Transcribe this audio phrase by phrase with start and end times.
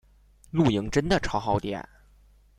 [0.49, 1.87] 录影真的超耗电